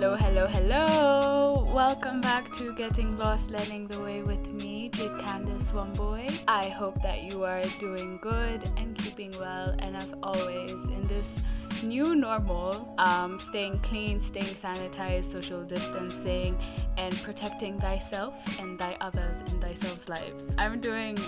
Hello, 0.00 0.14
hello, 0.14 0.46
hello. 0.46 1.68
Welcome 1.74 2.20
back 2.20 2.52
to 2.52 2.72
Getting 2.72 3.18
Lost 3.18 3.50
Learning 3.50 3.88
the 3.88 4.00
Way 4.00 4.22
with 4.22 4.46
me, 4.62 4.90
Jade 4.90 5.10
Candice 5.10 5.72
Wambui. 5.72 6.40
I 6.46 6.68
hope 6.68 7.02
that 7.02 7.24
you 7.24 7.42
are 7.42 7.64
doing 7.80 8.16
good 8.22 8.62
and 8.76 8.96
keeping 8.96 9.32
well. 9.40 9.74
And 9.80 9.96
as 9.96 10.14
always, 10.22 10.70
in 10.70 11.04
this 11.08 11.42
new 11.82 12.14
normal, 12.14 12.94
um, 12.98 13.40
staying 13.40 13.80
clean, 13.80 14.22
staying 14.22 14.54
sanitized, 14.54 15.32
social 15.32 15.64
distancing, 15.64 16.56
and 16.96 17.12
protecting 17.24 17.80
thyself 17.80 18.36
and 18.60 18.78
thy 18.78 18.96
others 19.00 19.40
in 19.52 19.60
thyself's 19.60 20.08
lives. 20.08 20.44
I'm 20.58 20.78
doing 20.78 21.18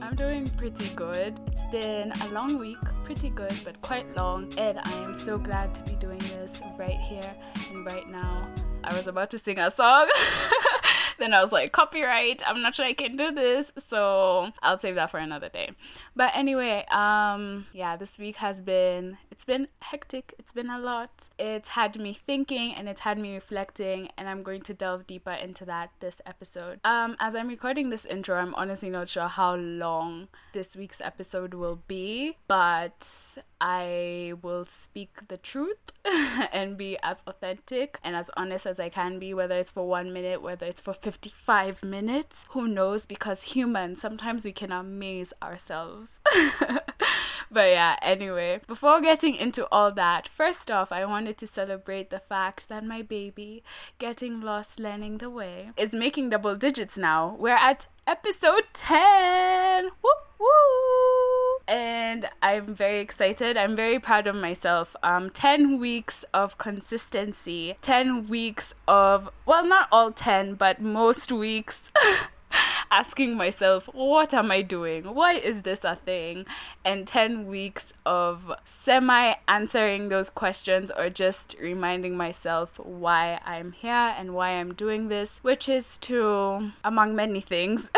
I'm 0.00 0.16
doing 0.16 0.48
pretty 0.56 0.88
good. 0.96 1.38
It's 1.48 1.64
been 1.66 2.10
a 2.22 2.28
long 2.28 2.58
week, 2.58 2.78
pretty 3.04 3.28
good, 3.28 3.54
but 3.64 3.80
quite 3.82 4.16
long, 4.16 4.50
and 4.56 4.78
I 4.78 4.92
am 5.04 5.18
so 5.18 5.36
glad 5.36 5.74
to 5.74 5.82
be 5.82 5.96
doing 5.96 6.18
this 6.18 6.60
right 6.78 6.98
here 6.98 7.34
and 7.70 7.84
right 7.84 8.08
now. 8.08 8.48
I 8.82 8.96
was 8.96 9.06
about 9.06 9.30
to 9.30 9.38
sing 9.38 9.58
a 9.58 9.70
song. 9.70 10.08
then 11.18 11.34
I 11.34 11.42
was 11.42 11.52
like, 11.52 11.72
copyright, 11.72 12.42
I'm 12.46 12.62
not 12.62 12.74
sure 12.74 12.86
I 12.86 12.92
can 12.92 13.16
do 13.16 13.32
this, 13.32 13.72
so 13.88 14.50
I'll 14.62 14.78
save 14.78 14.94
that 14.96 15.10
for 15.10 15.18
another 15.18 15.48
day. 15.48 15.70
But 16.16 16.32
anyway, 16.34 16.84
um 16.90 17.66
yeah, 17.72 17.96
this 17.96 18.18
week 18.18 18.36
has 18.36 18.60
been 18.60 19.18
it's 19.30 19.44
been 19.44 19.68
hectic, 19.80 20.34
it's 20.38 20.52
been 20.52 20.70
a 20.70 20.78
lot. 20.78 21.10
It's 21.38 21.70
had 21.70 21.98
me 21.98 22.14
thinking 22.26 22.74
and 22.74 22.88
it's 22.88 23.00
had 23.00 23.18
me 23.18 23.34
reflecting 23.34 24.08
and 24.16 24.28
I'm 24.28 24.42
going 24.42 24.62
to 24.62 24.74
delve 24.74 25.06
deeper 25.06 25.32
into 25.32 25.64
that 25.66 25.90
this 26.00 26.20
episode. 26.26 26.80
Um 26.84 27.16
as 27.20 27.34
I'm 27.34 27.48
recording 27.48 27.90
this 27.90 28.04
intro, 28.04 28.36
I'm 28.36 28.54
honestly 28.54 28.90
not 28.90 29.08
sure 29.08 29.28
how 29.28 29.54
long 29.56 30.28
this 30.52 30.76
week's 30.76 31.00
episode 31.00 31.54
will 31.54 31.80
be, 31.88 32.36
but 32.46 33.06
I 33.66 34.34
will 34.42 34.66
speak 34.66 35.26
the 35.28 35.38
truth 35.38 35.78
and 36.52 36.76
be 36.76 36.98
as 37.02 37.22
authentic 37.26 37.98
and 38.04 38.14
as 38.14 38.30
honest 38.36 38.66
as 38.66 38.78
I 38.78 38.90
can 38.90 39.18
be, 39.18 39.32
whether 39.32 39.56
it's 39.56 39.70
for 39.70 39.88
one 39.88 40.12
minute, 40.12 40.42
whether 40.42 40.66
it's 40.66 40.82
for 40.82 40.92
55 40.92 41.82
minutes. 41.82 42.44
Who 42.50 42.68
knows? 42.68 43.06
Because 43.06 43.54
humans, 43.54 44.02
sometimes 44.02 44.44
we 44.44 44.52
can 44.52 44.70
amaze 44.70 45.32
ourselves. 45.42 46.20
but 47.50 47.70
yeah, 47.70 47.96
anyway, 48.02 48.60
before 48.66 49.00
getting 49.00 49.34
into 49.34 49.66
all 49.72 49.90
that, 49.92 50.28
first 50.28 50.70
off, 50.70 50.92
I 50.92 51.06
wanted 51.06 51.38
to 51.38 51.46
celebrate 51.46 52.10
the 52.10 52.20
fact 52.20 52.68
that 52.68 52.84
my 52.84 53.00
baby, 53.00 53.64
getting 53.98 54.42
lost 54.42 54.78
learning 54.78 55.18
the 55.18 55.30
way, 55.30 55.70
is 55.78 55.94
making 55.94 56.28
double 56.28 56.54
digits 56.54 56.98
now. 56.98 57.34
We're 57.40 57.56
at 57.56 57.86
episode 58.06 58.64
10. 58.74 59.84
Woo 60.02 60.10
woo! 60.38 61.13
And 61.66 62.28
I'm 62.42 62.74
very 62.74 63.00
excited. 63.00 63.56
I'm 63.56 63.76
very 63.76 63.98
proud 63.98 64.26
of 64.26 64.36
myself. 64.36 64.94
Um, 65.02 65.30
10 65.30 65.78
weeks 65.78 66.24
of 66.34 66.58
consistency, 66.58 67.76
10 67.82 68.28
weeks 68.28 68.74
of, 68.86 69.30
well, 69.46 69.64
not 69.64 69.88
all 69.90 70.12
10, 70.12 70.54
but 70.54 70.80
most 70.80 71.32
weeks. 71.32 71.90
asking 72.94 73.36
myself, 73.36 73.88
what 73.92 74.32
am 74.32 74.52
I 74.52 74.62
doing? 74.62 75.02
Why 75.14 75.32
is 75.32 75.62
this 75.62 75.80
a 75.82 75.96
thing? 75.96 76.46
And 76.84 77.08
10 77.08 77.48
weeks 77.48 77.92
of 78.06 78.52
semi 78.64 79.34
answering 79.48 80.10
those 80.10 80.30
questions 80.30 80.92
or 80.96 81.10
just 81.10 81.56
reminding 81.60 82.16
myself 82.16 82.78
why 82.78 83.40
I'm 83.44 83.72
here 83.72 84.14
and 84.16 84.32
why 84.32 84.50
I'm 84.50 84.74
doing 84.74 85.08
this, 85.08 85.40
which 85.42 85.68
is 85.68 85.98
to, 86.06 86.70
among 86.84 87.16
many 87.16 87.40
things, 87.40 87.90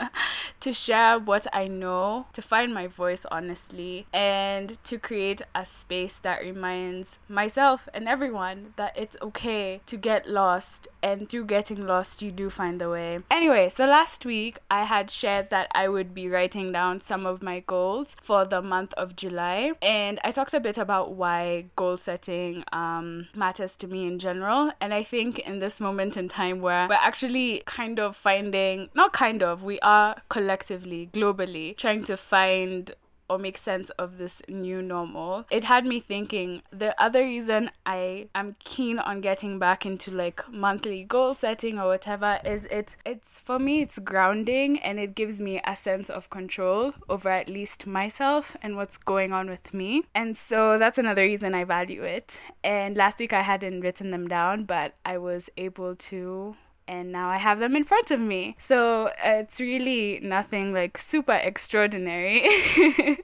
to 0.60 0.72
share 0.72 1.18
what 1.18 1.46
I 1.52 1.68
know, 1.68 2.26
to 2.32 2.40
find 2.40 2.72
my 2.72 2.86
voice 2.86 3.26
honestly, 3.30 4.06
and 4.14 4.82
to 4.84 4.98
create 4.98 5.42
a 5.54 5.66
space 5.66 6.16
that 6.22 6.40
reminds 6.40 7.18
myself 7.28 7.86
and 7.92 8.08
everyone 8.08 8.72
that 8.76 8.96
it's 8.96 9.16
okay 9.20 9.82
to 9.84 9.98
get 9.98 10.26
lost, 10.26 10.88
and 11.02 11.28
through 11.28 11.44
getting 11.44 11.86
lost, 11.86 12.22
you 12.22 12.32
do 12.32 12.48
find 12.48 12.80
the 12.80 12.88
way. 12.88 13.20
Anyway, 13.30 13.68
so 13.68 13.84
last 13.84 14.24
week 14.24 14.37
I 14.70 14.84
had 14.84 15.10
shared 15.10 15.50
that 15.50 15.68
I 15.74 15.88
would 15.88 16.14
be 16.14 16.28
writing 16.28 16.72
down 16.72 17.00
some 17.00 17.26
of 17.26 17.42
my 17.42 17.60
goals 17.60 18.16
for 18.22 18.44
the 18.44 18.62
month 18.62 18.92
of 18.94 19.16
July, 19.16 19.72
and 19.82 20.20
I 20.24 20.30
talked 20.30 20.54
a 20.54 20.60
bit 20.60 20.78
about 20.78 21.12
why 21.12 21.66
goal 21.76 21.96
setting 21.96 22.64
um, 22.72 23.28
matters 23.34 23.76
to 23.76 23.86
me 23.86 24.06
in 24.06 24.18
general. 24.18 24.72
And 24.80 24.94
I 24.94 25.02
think 25.02 25.38
in 25.40 25.58
this 25.58 25.80
moment 25.80 26.16
in 26.16 26.28
time 26.28 26.60
where 26.60 26.88
we're 26.88 26.94
actually 26.94 27.62
kind 27.66 27.98
of 27.98 28.16
finding, 28.16 28.88
not 28.94 29.12
kind 29.12 29.42
of, 29.42 29.62
we 29.62 29.78
are 29.80 30.22
collectively, 30.28 31.10
globally, 31.12 31.76
trying 31.76 32.04
to 32.04 32.16
find 32.16 32.94
or 33.28 33.38
make 33.38 33.58
sense 33.58 33.90
of 33.90 34.18
this 34.18 34.42
new 34.48 34.82
normal, 34.82 35.46
it 35.50 35.64
had 35.64 35.84
me 35.84 36.00
thinking 36.00 36.62
the 36.70 37.00
other 37.00 37.20
reason 37.22 37.70
I 37.84 38.28
am 38.34 38.56
keen 38.64 38.98
on 38.98 39.20
getting 39.20 39.58
back 39.58 39.84
into 39.84 40.10
like 40.10 40.42
monthly 40.50 41.04
goal 41.04 41.34
setting 41.34 41.78
or 41.78 41.86
whatever 41.86 42.38
is 42.44 42.66
it 42.66 42.96
it's 43.04 43.38
for 43.40 43.58
me 43.58 43.80
it's 43.82 43.98
grounding 43.98 44.78
and 44.80 44.98
it 44.98 45.14
gives 45.14 45.40
me 45.40 45.60
a 45.64 45.76
sense 45.76 46.10
of 46.10 46.30
control 46.30 46.94
over 47.08 47.28
at 47.28 47.48
least 47.48 47.86
myself 47.86 48.56
and 48.62 48.76
what's 48.76 48.96
going 48.96 49.32
on 49.32 49.48
with 49.48 49.72
me. 49.74 50.02
And 50.14 50.36
so 50.36 50.78
that's 50.78 50.98
another 50.98 51.22
reason 51.22 51.54
I 51.54 51.64
value 51.64 52.02
it. 52.02 52.38
And 52.62 52.96
last 52.96 53.18
week 53.18 53.32
I 53.32 53.42
hadn't 53.42 53.80
written 53.80 54.10
them 54.10 54.28
down, 54.28 54.64
but 54.64 54.94
I 55.04 55.18
was 55.18 55.48
able 55.56 55.94
to 55.96 56.56
and 56.88 57.12
now 57.12 57.28
I 57.28 57.36
have 57.36 57.60
them 57.60 57.76
in 57.76 57.84
front 57.84 58.10
of 58.10 58.18
me. 58.18 58.56
So 58.58 59.12
it's 59.22 59.60
really 59.60 60.18
nothing 60.22 60.72
like 60.72 60.98
super 60.98 61.34
extraordinary. 61.34 62.42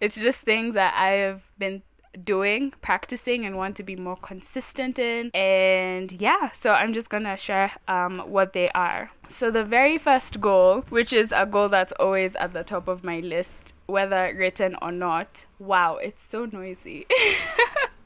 it's 0.00 0.16
just 0.16 0.40
things 0.40 0.74
that 0.74 0.94
I've 0.94 1.42
been 1.58 1.82
doing, 2.24 2.72
practicing, 2.82 3.44
and 3.44 3.56
want 3.56 3.76
to 3.76 3.82
be 3.82 3.94
more 3.94 4.16
consistent 4.16 4.98
in. 4.98 5.30
And 5.34 6.10
yeah, 6.12 6.50
so 6.52 6.72
I'm 6.72 6.92
just 6.92 7.08
gonna 7.08 7.36
share 7.36 7.72
um, 7.86 8.18
what 8.26 8.52
they 8.52 8.68
are. 8.70 9.10
So, 9.28 9.50
the 9.50 9.64
very 9.64 9.96
first 9.98 10.40
goal, 10.40 10.80
which 10.88 11.12
is 11.12 11.32
a 11.32 11.46
goal 11.46 11.68
that's 11.68 11.92
always 12.00 12.34
at 12.36 12.52
the 12.52 12.64
top 12.64 12.88
of 12.88 13.04
my 13.04 13.20
list, 13.20 13.74
whether 13.86 14.34
written 14.36 14.76
or 14.82 14.90
not, 14.90 15.46
wow, 15.58 15.96
it's 15.96 16.22
so 16.22 16.46
noisy. 16.46 17.06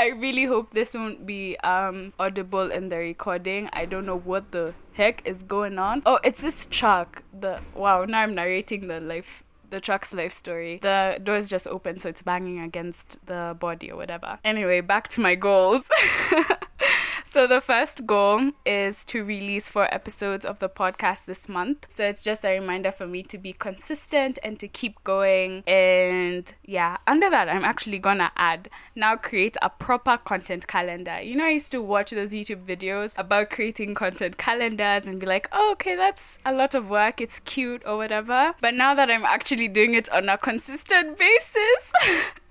I 0.00 0.06
really 0.06 0.46
hope 0.46 0.72
this 0.72 0.94
won't 0.94 1.26
be 1.26 1.58
um 1.58 2.14
audible 2.18 2.70
in 2.70 2.88
the 2.88 2.96
recording. 2.96 3.68
I 3.74 3.84
don't 3.84 4.06
know 4.06 4.16
what 4.16 4.50
the 4.50 4.72
heck 4.94 5.20
is 5.26 5.42
going 5.42 5.78
on. 5.78 6.02
Oh, 6.06 6.18
it's 6.24 6.40
this 6.40 6.64
truck. 6.64 7.22
The 7.38 7.60
wow, 7.74 8.06
now 8.06 8.20
I'm 8.20 8.34
narrating 8.34 8.88
the 8.88 8.98
life 8.98 9.44
the 9.68 9.78
truck's 9.78 10.14
life 10.14 10.32
story. 10.32 10.78
The 10.80 11.20
door's 11.22 11.50
just 11.50 11.66
open, 11.66 11.98
so 11.98 12.08
it's 12.08 12.22
banging 12.22 12.60
against 12.60 13.18
the 13.26 13.54
body 13.60 13.90
or 13.90 13.96
whatever. 13.96 14.38
Anyway, 14.42 14.80
back 14.80 15.08
to 15.08 15.20
my 15.20 15.34
goals. 15.34 15.84
so 17.32 17.46
the 17.46 17.60
first 17.60 18.06
goal 18.06 18.50
is 18.66 19.04
to 19.06 19.24
release 19.24 19.68
four 19.68 19.92
episodes 19.94 20.44
of 20.44 20.58
the 20.58 20.68
podcast 20.68 21.26
this 21.26 21.48
month. 21.48 21.86
So 21.88 22.04
it's 22.04 22.22
just 22.22 22.44
a 22.44 22.58
reminder 22.58 22.90
for 22.90 23.06
me 23.06 23.22
to 23.24 23.38
be 23.38 23.52
consistent 23.52 24.38
and 24.42 24.58
to 24.58 24.68
keep 24.68 25.02
going. 25.04 25.62
And 25.66 26.52
yeah, 26.64 26.96
under 27.06 27.30
that, 27.30 27.48
I'm 27.48 27.64
actually 27.64 27.98
gonna 27.98 28.32
add 28.36 28.68
now 28.94 29.16
create 29.16 29.56
a 29.62 29.70
proper 29.70 30.18
content 30.18 30.66
calendar. 30.66 31.20
You 31.20 31.36
know, 31.36 31.44
I 31.44 31.50
used 31.50 31.70
to 31.72 31.80
watch 31.80 32.10
those 32.10 32.32
YouTube 32.32 32.64
videos 32.64 33.12
about 33.16 33.50
creating 33.50 33.94
content 33.94 34.36
calendars 34.36 35.06
and 35.06 35.20
be 35.20 35.26
like, 35.26 35.48
oh, 35.52 35.72
okay, 35.72 35.94
that's 35.96 36.38
a 36.44 36.52
lot 36.52 36.74
of 36.74 36.88
work. 36.88 37.20
It's 37.20 37.38
cute 37.40 37.82
or 37.86 37.96
whatever. 37.96 38.54
But 38.60 38.74
now 38.74 38.94
that 38.94 39.10
I'm 39.10 39.24
actually 39.24 39.68
doing 39.68 39.94
it 39.94 40.08
on 40.10 40.28
a 40.28 40.36
consistent 40.36 41.18
basis. 41.26 41.92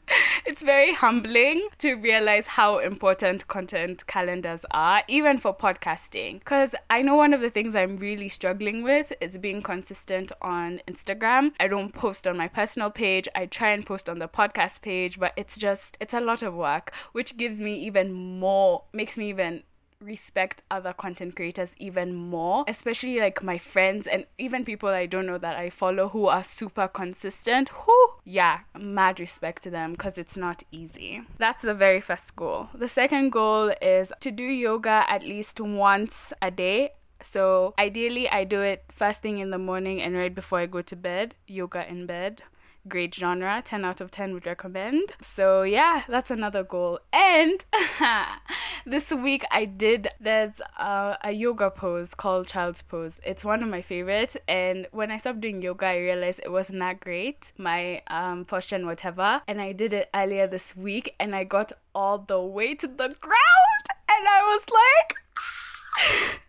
it's 0.46 0.62
very 0.62 0.94
humbling 0.94 1.68
to 1.80 1.96
realize 1.96 2.48
how 2.48 2.80
important 2.80 3.48
content 3.48 4.06
calendars 4.08 4.66
are, 4.72 5.04
even 5.08 5.38
for 5.38 5.56
podcasting. 5.56 6.40
Because 6.40 6.76
I 6.90 7.02
know 7.02 7.16
one 7.16 7.34
of 7.34 7.42
the 7.42 7.50
things 7.50 7.76
I'm 7.76 7.98
really 7.98 8.30
struggling 8.30 8.84
with 8.84 9.14
is 9.22 9.38
being 9.38 9.62
consistent 9.62 10.32
on 10.42 10.82
Instagram. 10.88 11.52
I 11.60 11.68
don't 11.68 11.94
post 11.94 12.28
on 12.28 12.38
my 12.38 12.48
personal 12.48 12.90
page, 12.90 13.28
I 13.36 13.46
try 13.46 13.72
and 13.72 13.86
post 13.86 14.10
on 14.10 14.20
the 14.20 14.28
podcast 14.28 14.82
page, 14.82 15.20
but 15.20 15.34
it's 15.36 15.58
just, 15.58 15.98
it's 16.00 16.14
a 16.14 16.22
lot 16.22 16.42
of 16.42 16.54
work, 16.54 16.94
which 17.12 17.38
gives 17.38 17.62
me 17.62 17.76
even 17.76 18.12
more, 18.12 18.84
makes 18.94 19.18
me 19.18 19.30
even 19.30 19.64
respect 20.02 20.64
other 20.72 20.94
content 20.94 21.36
creators 21.36 21.72
even 21.78 22.14
more, 22.14 22.64
especially 22.68 23.20
like 23.20 23.44
my 23.44 23.58
friends 23.58 24.08
and 24.08 24.26
even 24.38 24.64
people 24.64 24.90
I 24.90 25.06
don't 25.06 25.26
know 25.26 25.38
that 25.38 25.58
I 25.58 25.70
follow 25.70 26.10
who 26.10 26.28
are 26.28 26.44
super 26.44 26.88
consistent. 26.88 27.70
Who, 27.70 28.10
yeah, 28.24 28.60
mad 28.78 29.20
respect 29.20 29.64
to 29.64 29.70
them 29.70 29.92
because 29.92 30.18
it's 30.18 30.38
not 30.38 30.64
easy. 30.72 31.22
That's 31.38 31.64
the 31.64 31.74
very 31.74 32.02
first 32.02 32.36
goal. 32.36 32.70
The 32.74 32.90
second 32.90 33.32
goal 33.32 33.74
is 33.82 34.14
to 34.22 34.32
do 34.32 34.44
yoga 34.44 35.06
at 35.10 35.24
least 35.24 35.60
once 35.60 36.32
a 36.42 36.52
day. 36.52 36.92
So 37.22 37.74
ideally, 37.78 38.30
I 38.30 38.46
do 38.46 38.62
it 38.62 38.86
first 38.90 39.22
thing 39.22 39.40
in 39.40 39.50
the 39.50 39.58
morning 39.58 40.02
and 40.02 40.16
right 40.16 40.34
before 40.34 40.60
I 40.60 40.66
go 40.66 40.82
to 40.82 40.96
bed, 40.96 41.36
yoga 41.48 41.86
in 41.88 42.06
bed 42.06 42.44
great 42.88 43.14
genre 43.14 43.62
10 43.66 43.86
out 43.86 44.02
of 44.02 44.12
10 44.12 44.34
would 44.34 44.46
recommend. 44.46 45.14
So 45.22 45.64
yeah 45.64 46.04
that's 46.08 46.32
another 46.32 46.64
goal. 46.64 47.00
And 47.12 47.66
this 48.86 49.12
week 49.12 49.44
i 49.52 49.66
did 49.66 50.08
there's 50.20 50.60
a, 50.78 51.18
a 51.24 51.32
yoga 51.32 51.70
pose 51.70 52.14
called 52.14 52.48
child's 52.48 52.82
pose. 52.82 53.20
It's 53.26 53.46
one 53.46 53.64
of 53.64 53.70
my 53.70 53.82
favorites. 53.82 54.38
And 54.48 54.88
when 54.92 55.12
i 55.12 55.18
stopped 55.18 55.42
doing 55.42 55.62
yoga 55.62 55.88
i 55.88 55.98
realized 55.98 56.40
it 56.44 56.52
wasn't 56.52 56.80
that 56.80 57.00
great 57.00 57.52
my 57.58 58.02
um, 58.08 58.46
posture 58.46 58.76
and 58.76 58.86
whatever. 58.86 59.42
And 59.48 59.62
i 59.62 59.72
did 59.72 59.94
it 59.94 60.10
earlier 60.14 60.48
this 60.48 60.76
week 60.76 61.16
and 61.20 61.36
i 61.36 61.44
got 61.44 61.72
all 61.94 62.20
the 62.20 62.40
way 62.40 62.76
to 62.76 62.88
the 62.88 63.16
ground 63.20 63.86
and 64.10 64.28
I 64.28 64.42
was 64.44 64.66
like 64.82 66.42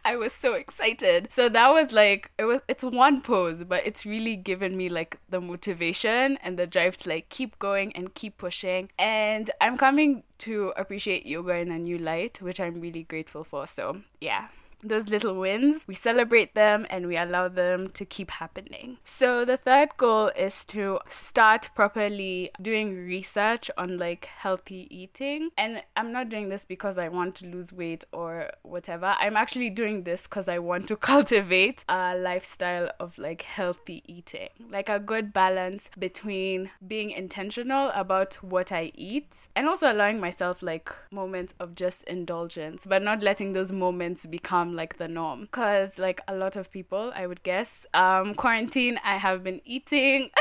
I 0.04 0.16
was 0.16 0.32
so 0.32 0.54
excited. 0.54 1.28
So 1.30 1.48
that 1.48 1.68
was 1.70 1.92
like 1.92 2.30
it 2.38 2.44
was 2.44 2.60
it's 2.68 2.84
one 2.84 3.20
pose, 3.20 3.64
but 3.64 3.86
it's 3.86 4.04
really 4.04 4.36
given 4.36 4.76
me 4.76 4.88
like 4.88 5.18
the 5.28 5.40
motivation 5.40 6.38
and 6.42 6.58
the 6.58 6.66
drive 6.66 6.96
to 6.98 7.08
like 7.08 7.28
keep 7.28 7.58
going 7.58 7.92
and 7.94 8.14
keep 8.14 8.38
pushing. 8.38 8.90
And 8.98 9.50
I'm 9.60 9.76
coming 9.76 10.22
to 10.38 10.72
appreciate 10.76 11.26
yoga 11.26 11.54
in 11.54 11.70
a 11.70 11.78
new 11.78 11.98
light, 11.98 12.40
which 12.40 12.60
I'm 12.60 12.80
really 12.80 13.02
grateful 13.02 13.44
for. 13.44 13.66
So, 13.66 14.02
yeah 14.20 14.48
those 14.82 15.08
little 15.08 15.34
wins, 15.34 15.84
we 15.86 15.94
celebrate 15.94 16.54
them 16.54 16.86
and 16.90 17.06
we 17.06 17.16
allow 17.16 17.48
them 17.48 17.90
to 17.90 18.04
keep 18.04 18.30
happening. 18.30 18.98
So 19.04 19.44
the 19.44 19.56
third 19.56 19.90
goal 19.96 20.28
is 20.36 20.64
to 20.66 21.00
start 21.08 21.70
properly 21.74 22.50
doing 22.60 22.96
research 22.96 23.70
on 23.76 23.98
like 23.98 24.26
healthy 24.26 24.86
eating. 24.90 25.50
And 25.56 25.82
I'm 25.96 26.12
not 26.12 26.28
doing 26.28 26.48
this 26.48 26.64
because 26.64 26.98
I 26.98 27.08
want 27.08 27.34
to 27.36 27.46
lose 27.46 27.72
weight 27.72 28.04
or 28.12 28.50
whatever. 28.62 29.14
I'm 29.18 29.36
actually 29.36 29.70
doing 29.70 30.04
this 30.04 30.22
because 30.22 30.48
I 30.48 30.58
want 30.58 30.88
to 30.88 30.96
cultivate 31.10 31.84
a 31.88 32.16
lifestyle 32.16 32.90
of 32.98 33.18
like 33.18 33.42
healthy 33.42 34.02
eating, 34.06 34.48
like 34.70 34.88
a 34.88 34.98
good 34.98 35.32
balance 35.32 35.90
between 35.98 36.70
being 36.86 37.10
intentional 37.10 37.90
about 37.94 38.34
what 38.42 38.72
I 38.72 38.92
eat 38.94 39.48
and 39.54 39.68
also 39.68 39.92
allowing 39.92 40.20
myself 40.20 40.62
like 40.62 40.90
moments 41.10 41.54
of 41.58 41.74
just 41.74 42.02
indulgence, 42.04 42.86
but 42.86 43.02
not 43.02 43.22
letting 43.22 43.52
those 43.52 43.72
moments 43.72 44.26
become 44.26 44.69
become 44.70 44.76
like 44.76 44.98
the 44.98 45.08
norm. 45.08 45.42
Because 45.42 45.98
like 45.98 46.20
a 46.28 46.34
lot 46.34 46.56
of 46.56 46.70
people 46.70 47.12
i 47.14 47.26
would 47.26 47.42
guess 47.42 47.86
um 47.94 48.34
quarantine 48.34 48.98
i 49.04 49.18
have 49.18 49.42
been 49.42 49.60
eating. 49.64 50.30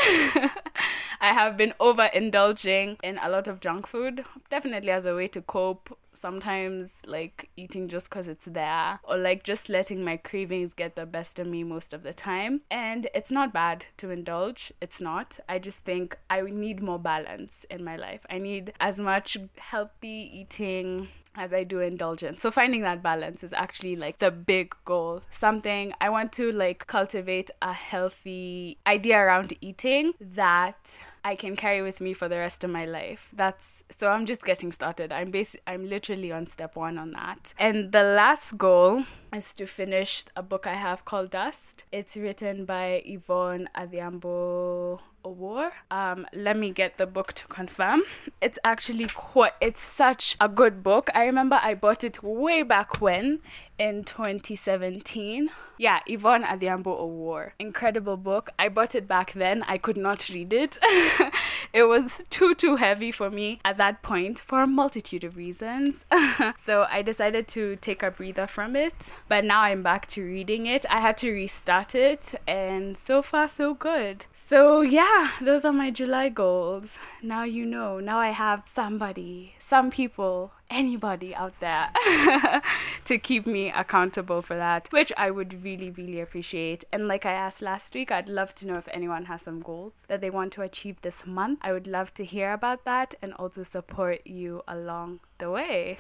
I 1.22 1.34
have 1.34 1.58
been 1.58 1.74
overindulging 1.82 2.98
in 3.04 3.20
a 3.22 3.30
lot 3.30 3.48
of 3.50 3.60
junk 3.60 3.88
food. 3.88 4.24
Definitely 4.50 4.92
as 4.92 5.06
a 5.06 5.14
way 5.14 5.28
to 5.28 5.42
cope. 5.42 5.98
Sometimes 6.14 7.02
like 7.06 7.50
eating 7.58 7.90
just 7.90 8.10
because 8.10 8.28
it's 8.28 8.46
there 8.46 9.00
or 9.04 9.18
like 9.18 9.44
just 9.44 9.68
letting 9.70 10.04
my 10.04 10.16
cravings 10.18 10.74
get 10.74 10.96
the 10.96 11.06
best 11.06 11.38
of 11.40 11.48
me 11.48 11.64
most 11.64 11.94
of 11.94 12.04
the 12.04 12.14
time. 12.14 12.62
And 12.72 13.08
it's 13.14 13.32
not 13.32 13.52
bad 13.52 13.86
to 13.98 14.12
indulge. 14.12 14.72
It's 14.82 15.02
not. 15.02 15.40
I 15.50 15.60
just 15.60 15.80
think 15.80 16.18
i 16.30 16.42
need 16.42 16.82
more 16.82 17.00
balance 17.00 17.66
in 17.70 17.84
my 17.84 17.98
life. 17.98 18.26
I 18.30 18.38
need 18.38 18.72
as 18.80 18.98
much 18.98 19.38
healthy 19.58 20.32
eating 20.34 21.10
as 21.36 21.54
I 21.54 21.64
do 21.64 21.80
indulgence. 21.80 22.42
So 22.42 22.52
finding 22.52 22.82
that 22.82 23.02
balance 23.02 23.44
is 23.44 23.54
actually 23.54 23.96
like 23.96 24.20
the 24.20 24.32
big 24.32 24.76
goal. 24.86 25.22
Something 25.32 25.94
I 26.02 26.10
want 26.10 26.32
to 26.34 26.52
like 26.52 26.88
cultivate 26.88 27.50
a 27.62 27.74
healthy 27.74 28.78
idea 28.86 29.18
around 29.18 29.54
eating 29.62 30.14
that 30.20 31.00
I 31.24 31.36
can 31.36 31.56
carry 31.56 31.82
with 31.82 32.02
me 32.02 32.14
for 32.14 32.28
the 32.28 32.38
rest 32.38 32.64
of 32.64 32.70
my 32.70 32.86
life. 32.86 33.30
That's 33.34 33.84
so 33.98 34.10
I'm 34.10 34.26
just 34.26 34.44
getting 34.44 34.72
started. 34.72 35.12
I'm 35.12 35.32
basically 35.32 35.62
I'm 35.68 35.88
literally 35.88 36.32
on 36.32 36.48
step 36.48 36.76
1 36.76 36.98
on 36.98 37.12
that. 37.12 37.54
And 37.58 37.92
the 37.92 38.04
last 38.04 38.58
goal 38.58 39.06
is 39.34 39.54
to 39.56 39.66
finish 39.66 40.26
a 40.36 40.44
book 40.44 40.66
I 40.66 40.76
have 40.76 41.06
called 41.06 41.32
Dust. 41.32 41.84
It's 41.92 42.16
written 42.16 42.66
by 42.66 43.02
Yvonne 43.06 43.70
Adhiambo 43.76 45.00
Owuor. 45.24 45.72
Um, 45.92 46.26
let 46.34 46.58
me 46.58 46.72
get 46.72 46.98
the 46.98 47.06
book 47.06 47.34
to 47.34 47.48
confirm. 47.48 48.04
It's 48.42 48.58
actually 48.64 49.08
quite, 49.08 49.54
it's 49.62 49.82
such 49.82 50.38
a 50.40 50.48
good 50.48 50.82
book. 50.82 51.10
I 51.14 51.26
remember 51.26 51.60
I 51.62 51.76
bought 51.76 52.04
it 52.04 52.24
way 52.24 52.64
back 52.64 53.02
when 53.02 53.40
in 53.80 54.04
2017. 54.04 55.50
Yeah, 55.78 56.02
Yvonne 56.06 56.44
Adhiambo 56.44 57.00
Owuor. 57.00 57.52
Incredible 57.58 58.18
book. 58.18 58.50
I 58.60 58.68
bought 58.68 58.96
it 58.96 59.08
back 59.08 59.32
then. 59.32 59.64
I 59.66 59.78
could 59.78 59.96
not 59.96 60.28
read 60.28 60.52
it. 60.52 60.78
it 61.74 61.84
was 61.84 62.22
too, 62.30 62.54
too 62.54 62.76
heavy 62.76 63.14
for 63.14 63.30
me 63.30 63.62
at 63.64 63.78
that 63.78 64.02
point 64.02 64.40
for 64.40 64.62
a 64.62 64.68
multitude 64.68 65.24
of 65.24 65.38
reasons. 65.38 66.04
so 66.58 66.86
I 66.92 67.02
decided 67.02 67.48
to 67.50 67.78
take 67.78 68.04
a 68.04 68.12
breather 68.12 68.46
from 68.46 68.76
it. 68.76 69.14
But 69.30 69.46
now 69.46 69.62
I'm 69.62 69.82
back 69.82 70.08
to 70.08 70.22
reading 70.22 70.68
it. 70.68 70.86
I 70.90 71.00
had 71.00 71.18
to 71.20 71.32
restart 71.32 71.96
it, 71.96 72.36
and 72.46 72.98
so 72.98 73.22
far, 73.22 73.48
so 73.48 73.74
good. 73.74 74.26
So, 74.34 74.82
yeah, 74.82 75.32
those 75.42 75.64
are 75.64 75.72
my 75.72 75.92
July 75.92 76.28
goals. 76.28 76.98
Now 77.24 77.44
you 77.44 77.66
know. 77.66 78.02
Now 78.02 78.20
I 78.20 78.30
have 78.32 78.64
somebody, 78.66 79.54
some 79.60 79.90
people 79.92 80.52
anybody 80.70 81.36
out 81.36 81.60
there 81.60 81.92
to 83.06 83.18
keep 83.18 83.46
me 83.46 83.72
accountable 83.72 84.42
for 84.42 84.56
that, 84.56 84.88
which 84.92 85.12
I 85.18 85.32
would 85.32 85.64
really, 85.64 85.90
really 85.90 86.20
appreciate. 86.20 86.84
And 86.92 87.08
like 87.08 87.26
I 87.26 87.34
asked 87.34 87.62
last 87.62 87.94
week, 87.94 88.12
I'd 88.12 88.30
love 88.30 88.56
to 88.56 88.68
know 88.68 88.78
if 88.78 88.88
anyone 88.92 89.26
has 89.26 89.44
some 89.44 89.62
goals 89.62 90.06
that 90.08 90.22
they 90.22 90.30
want 90.30 90.54
to 90.54 90.62
achieve 90.62 91.02
this 91.02 91.26
month. 91.26 91.60
I 91.62 91.74
would 91.74 91.88
love 91.88 92.14
to 92.16 92.26
hear 92.26 92.54
about 92.54 92.86
that 92.86 93.16
and 93.22 93.34
also 93.34 93.64
support 93.64 94.26
you 94.26 94.64
along 94.68 95.22
the 95.40 95.50
way. 95.50 96.00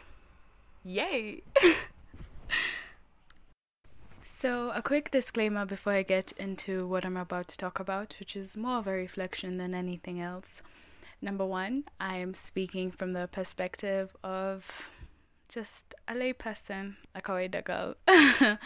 Yay! 0.83 1.41
So, 4.31 4.69
a 4.69 4.83
quick 4.83 5.09
disclaimer 5.09 5.65
before 5.65 5.93
I 5.93 6.03
get 6.03 6.33
into 6.33 6.87
what 6.87 7.03
I'm 7.03 7.17
about 7.17 7.47
to 7.47 7.57
talk 7.57 7.79
about, 7.79 8.15
which 8.19 8.35
is 8.35 8.55
more 8.55 8.77
of 8.77 8.85
a 8.85 8.91
reflection 8.91 9.57
than 9.57 9.73
anything 9.73 10.21
else. 10.21 10.61
Number 11.21 11.45
one, 11.45 11.83
I 11.99 12.15
am 12.15 12.33
speaking 12.33 12.91
from 12.91 13.13
the 13.13 13.27
perspective 13.27 14.15
of 14.23 14.89
just 15.49 15.95
a 16.07 16.13
layperson, 16.13 16.95
a 17.13 17.21
kawaida 17.21 17.63
girl. 17.63 17.95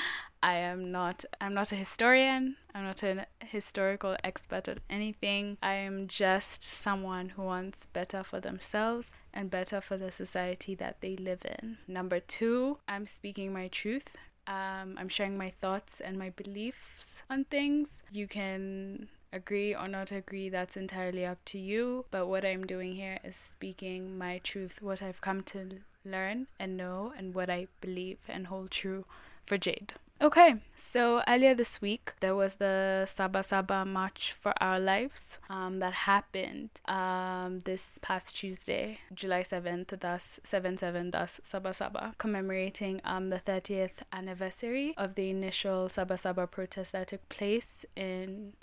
I 0.43 0.55
am 0.55 0.91
not 0.91 1.23
I'm 1.39 1.53
not 1.53 1.71
a 1.71 1.75
historian. 1.75 2.57
I'm 2.75 2.83
not 2.83 3.01
a 3.01 3.25
historical 3.39 4.17
expert 4.23 4.67
at 4.67 4.79
anything. 4.89 5.57
I 5.63 5.75
am 5.75 6.07
just 6.07 6.63
someone 6.63 7.29
who 7.29 7.43
wants 7.43 7.85
better 7.85 8.23
for 8.23 8.39
themselves 8.39 9.13
and 9.33 9.49
better 9.49 9.79
for 9.79 9.97
the 9.97 10.11
society 10.11 10.75
that 10.75 10.99
they 10.99 11.15
live 11.15 11.43
in. 11.59 11.77
Number 11.87 12.19
2, 12.19 12.79
I'm 12.87 13.05
speaking 13.07 13.53
my 13.53 13.69
truth. 13.69 14.17
Um, 14.45 14.97
I'm 14.97 15.07
sharing 15.07 15.37
my 15.37 15.49
thoughts 15.49 16.01
and 16.01 16.19
my 16.19 16.31
beliefs 16.31 17.23
on 17.29 17.45
things. 17.45 18.03
You 18.11 18.27
can 18.27 19.07
agree 19.33 19.75
or 19.75 19.87
not 19.87 20.11
agree, 20.11 20.49
that's 20.49 20.77
entirely 20.77 21.25
up 21.25 21.43
to 21.45 21.57
you. 21.57 22.05
But 22.11 22.27
what 22.27 22.45
I'm 22.45 22.65
doing 22.65 22.95
here 22.95 23.19
is 23.23 23.35
speaking 23.35 24.17
my 24.17 24.39
truth, 24.43 24.81
what 24.81 25.01
I've 25.01 25.21
come 25.21 25.41
to 25.43 25.79
learn 26.05 26.47
and 26.59 26.77
know, 26.77 27.13
and 27.17 27.33
what 27.33 27.49
I 27.49 27.67
believe 27.81 28.19
and 28.29 28.47
hold 28.47 28.71
true 28.71 29.05
for 29.45 29.57
Jade. 29.57 29.93
Okay, 30.21 30.55
so 30.75 31.21
earlier 31.27 31.53
this 31.53 31.81
week 31.81 32.13
there 32.21 32.35
was 32.35 32.55
the 32.55 33.05
Saba 33.05 33.43
Saba 33.43 33.83
March 33.83 34.31
for 34.31 34.53
Our 34.61 34.79
Lives 34.79 35.37
um, 35.49 35.79
that 35.79 35.91
happened 35.91 36.69
um, 36.85 37.59
this 37.65 37.99
past 38.01 38.37
Tuesday, 38.37 38.99
July 39.13 39.41
7th, 39.41 39.99
thus 39.99 40.39
7 40.43 40.77
7, 40.77 41.11
thus 41.11 41.41
Saba 41.43 41.73
Saba, 41.73 42.13
commemorating 42.17 43.01
um, 43.03 43.31
the 43.31 43.39
30th 43.39 44.03
anniversary 44.13 44.93
of 44.97 45.15
the 45.15 45.29
initial 45.29 45.89
Saba 45.89 46.15
Saba 46.15 46.47
protest 46.47 46.93
that 46.93 47.07
took 47.09 47.27
place 47.27 47.83
in 47.97 48.53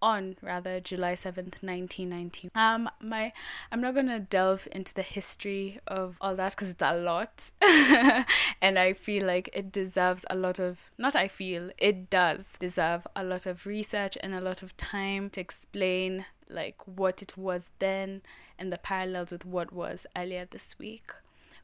on 0.00 0.36
rather 0.42 0.80
July 0.80 1.14
7th 1.14 1.62
1990 1.62 2.50
um 2.54 2.88
my 3.00 3.32
I'm 3.70 3.80
not 3.80 3.94
gonna 3.94 4.20
delve 4.20 4.68
into 4.72 4.94
the 4.94 5.02
history 5.02 5.80
of 5.86 6.16
all 6.20 6.36
that 6.36 6.52
because 6.52 6.70
it's 6.70 6.82
a 6.82 6.96
lot. 6.96 7.50
And 8.60 8.78
I 8.78 8.92
feel 8.92 9.26
like 9.26 9.50
it 9.52 9.70
deserves 9.70 10.24
a 10.30 10.36
lot 10.36 10.58
of 10.58 10.90
not 10.98 11.14
I 11.14 11.28
feel 11.28 11.70
it 11.78 12.10
does 12.10 12.56
deserve 12.58 13.06
a 13.14 13.22
lot 13.24 13.46
of 13.46 13.66
research 13.66 14.18
and 14.20 14.34
a 14.34 14.40
lot 14.40 14.62
of 14.62 14.76
time 14.76 15.30
to 15.30 15.40
explain 15.40 16.26
like 16.48 16.76
what 16.86 17.22
it 17.22 17.36
was 17.36 17.70
then 17.78 18.22
and 18.58 18.72
the 18.72 18.78
parallels 18.78 19.32
with 19.32 19.44
what 19.44 19.72
was 19.72 20.06
earlier 20.16 20.46
this 20.50 20.78
week. 20.78 21.12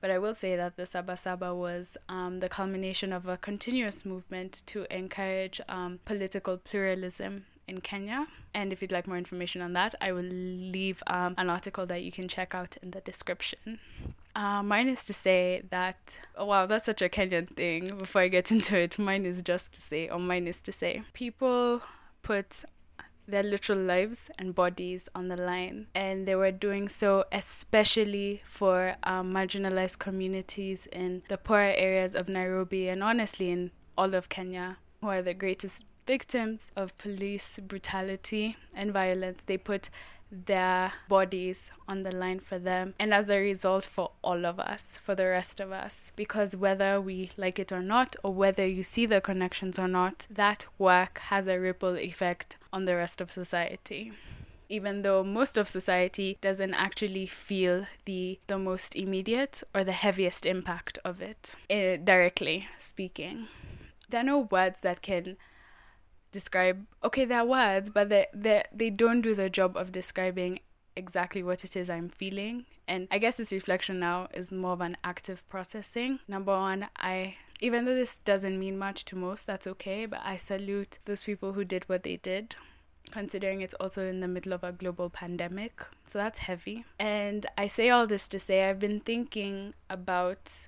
But 0.01 0.11
I 0.11 0.19
will 0.19 0.35
say 0.35 0.55
that 0.55 0.77
the 0.77 0.87
Saba 0.87 1.17
Saba 1.17 1.55
was 1.55 1.97
um, 2.09 2.41
the 2.41 2.49
culmination 2.49 3.13
of 3.13 3.27
a 3.27 3.37
continuous 3.39 4.05
movement 4.05 4.63
to 4.67 4.87
encourage 4.95 5.61
um, 5.69 6.01
political 6.05 6.59
pluralism 6.59 7.47
in 7.67 7.81
Kenya. 7.81 8.27
And 8.53 8.73
if 8.73 8.81
you'd 8.83 8.93
like 8.93 9.07
more 9.07 9.19
information 9.19 9.63
on 9.63 9.73
that, 9.73 9.95
I 10.01 10.13
will 10.13 10.23
leave 10.23 11.03
um, 11.07 11.35
an 11.37 11.51
article 11.51 11.87
that 11.87 12.03
you 12.03 12.13
can 12.13 12.29
check 12.29 12.55
out 12.55 12.77
in 12.83 12.91
the 12.93 13.01
description. 13.01 13.79
Uh, 14.37 14.63
mine 14.63 14.89
is 14.89 15.05
to 15.05 15.13
say 15.13 15.63
that, 15.71 16.21
oh 16.37 16.47
wow, 16.47 16.67
that's 16.67 16.87
such 16.87 17.03
a 17.03 17.09
Kenyan 17.09 17.49
thing. 17.49 17.97
Before 17.99 18.23
I 18.23 18.29
get 18.29 18.51
into 18.53 18.77
it, 18.79 18.99
mine 18.99 19.27
is 19.27 19.43
just 19.43 19.73
to 19.75 19.81
say, 19.81 20.09
or 20.09 20.19
mine 20.19 20.47
is 20.47 20.61
to 20.63 20.73
say, 20.73 21.03
people 21.13 21.83
put 22.23 22.65
their 23.27 23.43
literal 23.43 23.79
lives 23.79 24.31
and 24.39 24.55
bodies 24.55 25.09
on 25.15 25.29
the 25.29 25.37
line. 25.37 25.87
And 25.95 26.27
they 26.27 26.35
were 26.35 26.51
doing 26.51 26.89
so 26.89 27.25
especially 27.33 28.43
for 28.45 28.97
um, 29.05 29.33
marginalized 29.33 29.99
communities 29.99 30.87
in 30.93 31.23
the 31.29 31.39
poorer 31.39 31.73
areas 31.77 32.15
of 32.15 32.29
Nairobi 32.29 32.89
and 32.89 33.03
honestly 33.03 33.51
in 33.51 33.71
all 33.97 34.15
of 34.15 34.29
Kenya, 34.29 34.77
who 35.01 35.09
are 35.09 35.23
the 35.23 35.35
greatest 35.35 35.85
victims 36.07 36.71
of 36.77 36.97
police 36.99 37.59
brutality 37.67 38.57
and 38.75 38.93
violence. 38.93 39.43
They 39.45 39.57
put 39.59 39.91
their 40.31 40.93
bodies 41.09 41.71
on 41.87 42.03
the 42.03 42.11
line 42.11 42.41
for 42.41 42.59
them, 42.59 42.95
and 42.99 43.15
as 43.15 43.31
a 43.31 43.39
result, 43.39 43.85
for 43.85 44.11
all 44.23 44.45
of 44.45 44.59
us, 44.59 44.99
for 45.03 45.15
the 45.15 45.27
rest 45.27 45.61
of 45.61 45.71
us. 45.71 46.11
Because 46.17 46.57
whether 46.57 47.01
we 47.01 47.31
like 47.37 47.59
it 47.59 47.71
or 47.71 47.83
not, 47.83 48.17
or 48.25 48.35
whether 48.35 48.67
you 48.67 48.83
see 48.83 49.07
the 49.07 49.21
connections 49.21 49.79
or 49.79 49.87
not, 49.87 50.27
that 50.29 50.67
work 50.79 51.19
has 51.31 51.47
a 51.47 51.61
ripple 51.61 51.97
effect 51.97 52.57
on 52.73 52.85
the 52.85 52.97
rest 52.97 53.21
of 53.21 53.31
society. 53.31 54.13
even 54.71 55.03
though 55.03 55.23
most 55.23 55.59
of 55.59 55.69
society 55.69 56.39
doesn't 56.41 56.73
actually 56.75 57.27
feel 57.27 57.87
the 58.07 58.39
the 58.47 58.59
most 58.59 58.97
immediate 58.97 59.63
or 59.75 59.85
the 59.85 59.93
heaviest 59.93 60.47
impact 60.47 60.99
of 61.05 61.21
it, 61.21 61.55
eh, 61.69 61.97
directly 62.03 62.67
speaking. 62.79 63.47
There 64.09 64.21
are 64.21 64.25
no 64.25 64.39
words 64.39 64.81
that 64.81 65.03
can 65.03 65.37
describe 66.35 66.85
okay 67.03 67.25
they're 67.25 67.45
words 67.45 67.89
but 67.89 68.09
they 68.09 68.27
they 68.35 68.63
they 68.81 68.91
don't 68.91 69.23
do 69.23 69.35
the 69.35 69.49
job 69.49 69.77
of 69.77 69.93
describing 69.93 70.59
exactly 70.97 71.43
what 71.43 71.65
it 71.65 71.75
is 71.77 71.89
I'm 71.89 72.09
feeling 72.09 72.67
and 72.87 73.09
I 73.11 73.19
guess 73.19 73.37
this 73.37 73.53
reflection 73.53 73.99
now 73.99 74.29
is 74.35 74.53
more 74.53 74.73
of 74.73 74.81
an 74.81 74.97
active 75.03 75.47
processing. 75.49 76.21
Number 76.29 76.53
one, 76.53 76.89
I 76.97 77.37
even 77.61 77.85
though 77.85 77.95
this 77.95 78.19
doesn't 78.19 78.59
mean 78.59 78.77
much 78.77 79.05
to 79.07 79.17
most, 79.17 79.47
that's 79.47 79.67
okay, 79.67 80.07
but 80.07 80.21
I 80.25 80.37
salute 80.37 80.99
those 81.05 81.23
people 81.23 81.53
who 81.55 81.65
did 81.65 81.89
what 81.89 82.03
they 82.03 82.17
did 82.17 82.57
considering 83.11 83.61
it's 83.61 83.75
also 83.75 84.07
in 84.07 84.21
the 84.21 84.29
middle 84.29 84.53
of 84.53 84.65
a 84.65 84.73
global 84.73 85.11
pandemic. 85.11 85.83
So 86.07 86.19
that's 86.19 86.41
heavy. 86.41 86.85
And 86.99 87.47
I 87.57 87.67
say 87.67 87.91
all 87.91 88.07
this 88.07 88.29
to 88.29 88.39
say 88.39 88.69
I've 88.69 88.79
been 88.79 89.01
thinking 89.01 89.75
about 89.91 90.67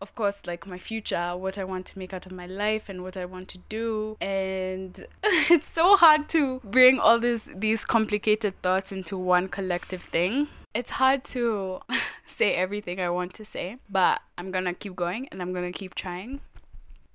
of 0.00 0.14
course 0.14 0.46
like 0.46 0.66
my 0.66 0.78
future 0.78 1.36
what 1.36 1.58
i 1.58 1.64
want 1.64 1.84
to 1.86 1.98
make 1.98 2.12
out 2.12 2.26
of 2.26 2.32
my 2.32 2.46
life 2.46 2.88
and 2.88 3.02
what 3.02 3.16
i 3.16 3.24
want 3.24 3.48
to 3.48 3.58
do. 3.68 4.16
And 4.20 5.06
it's 5.24 5.68
so 5.68 5.96
hard 5.96 6.28
to 6.30 6.60
bring 6.64 6.98
all 6.98 7.18
these 7.18 7.48
these 7.54 7.84
complicated 7.84 8.60
thoughts 8.62 8.92
into 8.92 9.16
one 9.16 9.48
collective 9.48 10.02
thing. 10.02 10.48
It's 10.74 10.92
hard 10.92 11.24
to 11.24 11.80
say 12.28 12.54
everything 12.54 13.00
i 13.00 13.08
want 13.08 13.32
to 13.34 13.44
say 13.44 13.78
but 13.88 14.20
i'm 14.36 14.50
gonna 14.50 14.74
keep 14.74 14.94
going 14.94 15.26
and 15.32 15.40
i'm 15.40 15.52
gonna 15.52 15.72
keep 15.72 15.94
trying 15.94 16.40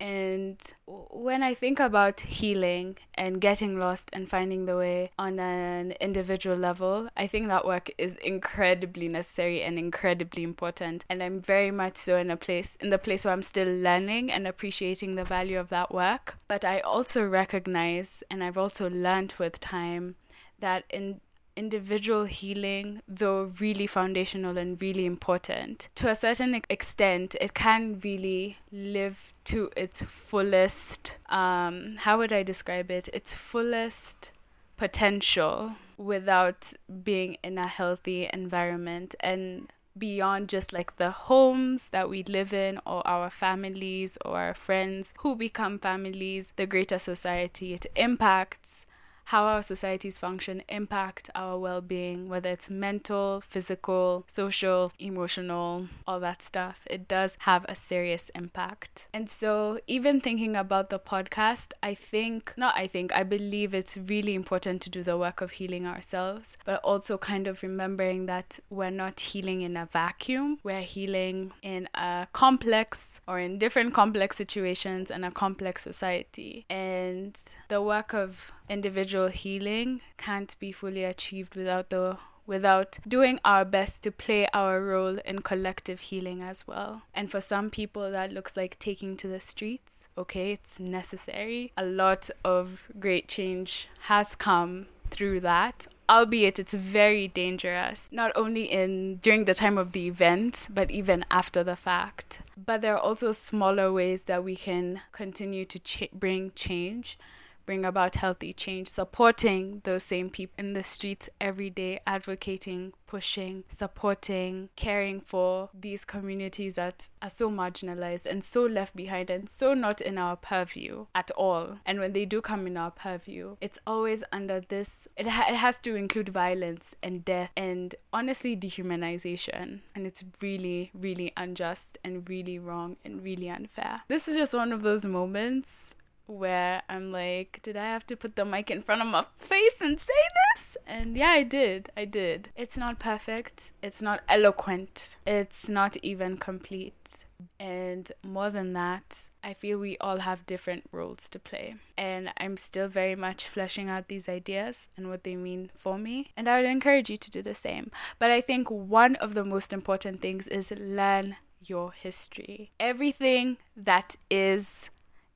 and 0.04 0.62
when 0.86 1.44
I 1.44 1.54
think 1.54 1.80
about 1.80 2.20
healing 2.20 2.98
and 3.16 3.40
getting 3.40 3.80
lost 3.80 4.10
and 4.12 4.30
finding 4.30 4.66
the 4.66 4.76
way 4.76 5.12
on 5.18 5.40
an 5.40 5.94
individual 6.02 6.58
level, 6.58 7.08
I 7.16 7.26
think 7.26 7.48
that 7.48 7.66
work 7.66 7.90
is 7.98 8.18
incredibly 8.18 9.08
necessary 9.08 9.64
and 9.64 9.80
incredibly 9.80 10.44
important. 10.44 11.06
And 11.10 11.24
I'm 11.24 11.40
very 11.40 11.72
much 11.72 11.96
so 11.96 12.18
in 12.18 12.30
a 12.30 12.36
place, 12.36 12.76
in 12.82 12.90
the 12.90 12.98
place 12.98 13.24
where 13.24 13.34
I'm 13.34 13.44
still 13.44 13.74
learning 13.74 14.30
and 14.30 14.46
appreciating 14.46 15.16
the 15.16 15.24
value 15.24 15.58
of 15.58 15.70
that 15.70 15.94
work. 15.94 16.38
But 16.50 16.66
I 16.66 16.82
also 16.82 17.26
recognize, 17.26 18.24
and 18.30 18.44
I've 18.44 18.58
also 18.58 18.90
learned 18.90 19.36
with 19.40 19.62
time, 19.62 20.16
that 20.60 20.84
in 20.90 21.22
individual 21.56 22.26
healing, 22.26 23.02
though 23.08 23.52
really 23.60 23.88
foundational 23.88 24.58
and 24.58 24.82
really 24.82 25.06
important, 25.06 25.90
to 25.96 26.10
a 26.10 26.16
certain 26.16 26.62
extent, 26.70 27.36
it 27.40 27.54
can 27.54 28.00
really 28.04 28.58
live 28.72 29.34
to 29.46 29.70
its 29.76 30.02
fullest. 30.02 31.18
Um, 31.30 31.96
how 32.00 32.18
would 32.18 32.34
I 32.34 32.44
describe 32.44 32.90
it? 32.92 33.08
Its 33.14 33.34
fullest 33.34 34.32
potential 34.78 35.76
without 35.98 36.74
being 37.04 37.38
in 37.44 37.58
a 37.58 37.68
healthy 37.68 38.30
environment 38.34 39.16
and 39.20 39.72
beyond 39.98 40.50
just 40.50 40.74
like 40.74 40.96
the 40.98 41.12
homes 41.12 41.90
that 41.90 42.10
we 42.10 42.24
live 42.24 42.54
in 42.54 42.80
or 42.86 43.06
our 43.08 43.30
families 43.30 44.18
or 44.26 44.38
our 44.38 44.54
friends 44.54 45.14
who 45.20 45.36
become 45.36 45.78
families, 45.78 46.52
the 46.56 46.66
greater 46.66 46.98
society 46.98 47.74
it 47.74 47.86
impacts 47.96 48.86
how 49.26 49.46
our 49.46 49.64
societies 49.64 50.18
function 50.18 50.64
impact 50.70 51.30
our 51.36 51.58
well 51.58 51.82
being, 51.82 52.30
whether 52.30 52.50
it's 52.50 52.70
mental, 52.70 53.42
physical, 53.42 54.26
social, 54.28 54.92
emotional, 55.00 55.88
all 56.08 56.20
that 56.20 56.42
stuff. 56.42 56.86
It 56.90 57.08
does 57.08 57.38
have 57.40 57.66
a 57.70 57.76
serious 57.76 58.30
impact. 58.36 59.08
And 59.14 59.30
so, 59.30 59.80
even 59.88 60.22
thinking 60.22 60.56
about 60.56 60.90
the 60.90 61.00
podcast, 61.00 61.74
I 61.82 61.94
think, 61.94 62.54
not 62.58 62.74
I 62.76 62.88
think, 62.88 63.14
I 63.14 63.24
believe 63.24 63.74
it's 63.74 63.98
really 63.98 64.36
important 64.36 64.82
to 64.84 64.90
do 64.90 65.04
the 65.04 65.18
work 65.18 65.42
of 65.42 65.52
healing 65.52 65.86
ourselves, 65.86 66.54
but 66.66 66.80
also 66.84 67.18
kind 67.18 67.48
of 67.48 67.64
remembering 67.64 68.26
that 68.28 68.60
we're 68.70 68.90
not 68.90 69.20
healing 69.20 69.62
in 69.62 69.78
a 69.78 69.86
vacuum, 69.86 70.60
we're 70.64 70.82
healing 70.82 71.52
in 71.62 71.88
a 71.96 72.28
complex 72.34 73.22
or 73.28 73.40
in 73.40 73.58
different 73.58 73.94
complex 73.94 74.38
situations 74.38 75.10
and 75.10 75.26
a 75.26 75.32
complex 75.32 75.84
society. 75.84 76.66
And 76.70 77.38
the 77.70 77.82
work 77.82 78.14
of 78.14 78.52
individual 78.74 79.28
healing 79.28 80.02
can't 80.18 80.58
be 80.60 80.72
fully 80.72 81.04
achieved 81.04 81.56
without 81.56 81.90
the 81.90 82.18
without 82.46 83.00
doing 83.08 83.40
our 83.46 83.64
best 83.64 84.04
to 84.04 84.12
play 84.12 84.46
our 84.54 84.82
role 84.82 85.18
in 85.24 85.42
collective 85.42 86.02
healing 86.02 86.42
as 86.42 86.68
well. 86.68 87.04
And 87.14 87.32
for 87.32 87.40
some 87.40 87.70
people, 87.70 88.12
that 88.12 88.34
looks 88.34 88.58
like 88.58 88.78
taking 88.80 89.16
to 89.18 89.30
the 89.30 89.40
streets. 89.40 90.10
Okay, 90.18 90.52
it's 90.52 90.78
necessary. 90.78 91.72
A 91.78 91.86
lot 91.86 92.30
of 92.44 92.90
great 93.00 93.30
change 93.30 93.88
has 94.08 94.36
come 94.36 94.88
through 95.10 95.40
that 95.40 95.88
albeit 96.10 96.58
it's 96.58 96.74
very 96.74 97.28
dangerous 97.28 98.10
not 98.12 98.32
only 98.36 98.64
in 98.64 99.18
during 99.18 99.46
the 99.46 99.54
time 99.54 99.78
of 99.78 99.92
the 99.92 100.08
event 100.08 100.68
but 100.70 100.90
even 100.90 101.24
after 101.30 101.64
the 101.64 101.76
fact 101.76 102.40
but 102.58 102.82
there 102.82 102.96
are 102.96 103.00
also 103.00 103.32
smaller 103.32 103.92
ways 103.92 104.24
that 104.24 104.44
we 104.44 104.56
can 104.56 105.02
continue 105.12 105.64
to 105.64 105.80
bring 106.14 106.52
change 106.56 107.18
bring 107.66 107.86
about 107.86 108.16
healthy 108.16 108.54
change, 108.54 108.88
supporting 108.88 109.82
those 109.84 110.04
same 110.04 110.30
people 110.30 110.54
in 110.58 110.74
the 110.74 110.84
streets 110.84 111.30
every 111.40 111.70
day, 111.70 112.00
advocating, 112.06 112.94
pushing, 113.14 113.64
supporting, 113.70 114.70
caring 114.76 115.22
for 115.22 115.70
these 115.72 116.04
communities 116.04 116.76
that 116.76 117.10
are 117.22 117.30
so 117.30 117.50
marginalized 117.50 118.26
and 118.26 118.44
so 118.44 118.64
left 118.64 118.96
behind 118.96 119.30
and 119.30 119.48
so 119.48 119.74
not 119.74 120.02
in 120.02 120.18
our 120.18 120.36
purview 120.36 121.06
at 121.14 121.30
all. 121.32 121.78
And 121.86 122.00
when 122.00 122.14
they 122.14 122.26
do 122.26 122.42
come 122.42 122.66
in 122.66 122.76
our 122.76 122.90
purview, 122.90 123.56
it's 123.62 123.78
always 123.86 124.24
under 124.32 124.62
this, 124.62 125.08
it, 125.16 125.28
ha- 125.28 125.46
it 125.48 125.56
has 125.56 125.80
to 125.82 125.96
include 125.96 126.30
violence 126.30 126.96
and 127.04 127.24
death 127.24 127.52
and 127.56 127.94
honestly 128.12 128.58
dehumanization. 128.58 129.82
And 129.94 130.08
it's 130.08 130.24
really, 130.42 130.90
really 130.94 131.32
unjust 131.38 132.00
and 132.04 132.28
really 132.28 132.58
wrong 132.58 132.98
and 133.06 133.24
really 133.24 133.50
unfair. 133.50 134.02
This 134.08 134.28
is 134.28 134.36
just 134.36 134.56
one 134.56 134.74
of 134.74 134.82
those 134.82 135.06
moments 135.06 135.94
where 136.34 136.82
I'm 136.90 137.12
like, 137.12 137.60
did 137.64 137.78
I 137.78 137.86
have 137.86 138.06
to 138.08 138.16
put 138.16 138.36
the 138.36 138.46
mic 138.46 138.72
in 138.72 138.82
front 138.82 139.02
of 139.02 139.08
my 139.08 139.26
face 139.38 139.76
and 139.80 140.00
say 140.00 140.14
this? 140.56 140.78
And 140.86 141.16
yeah, 141.16 141.30
I 141.30 141.44
did. 141.44 141.90
I 141.96 142.06
did. 142.06 142.50
It's 142.56 142.78
not 142.78 143.00
perfect. 143.00 143.72
It's 143.82 144.02
not 144.02 144.22
eloquent. 144.28 145.18
It's 145.26 145.70
not 145.70 145.98
even 145.98 146.38
complete. 146.38 147.26
And 147.60 148.12
more 148.24 148.50
than 148.50 148.74
that, 148.74 149.30
I 149.44 149.54
feel 149.54 149.78
we 149.78 149.98
all 150.00 150.20
have 150.20 150.46
different 150.46 150.86
roles 150.92 151.30
to 151.30 151.40
play. 151.40 151.76
And 151.98 152.32
I'm 152.38 152.58
still 152.58 152.88
very 152.88 153.16
much 153.16 153.48
fleshing 153.48 153.90
out 153.90 154.08
these 154.08 154.30
ideas 154.30 154.88
and 154.98 155.10
what 155.10 155.24
they 155.24 155.36
mean 155.36 155.70
for 155.76 155.98
me. 155.98 156.32
And 156.36 156.48
I 156.48 156.62
would 156.62 156.70
encourage 156.70 157.10
you 157.10 157.18
to 157.18 157.32
do 157.32 157.42
the 157.42 157.56
same. 157.56 157.92
But 158.20 158.32
I 158.32 158.42
think 158.42 158.70
one 158.70 159.16
of 159.18 159.34
the 159.34 159.44
most 159.44 159.74
important 159.74 160.22
things 160.22 160.48
is 160.48 160.72
learn 160.72 161.38
your 161.62 161.92
history. 161.92 162.72
Everything 162.80 163.58
that 163.76 164.16
is 164.30 164.90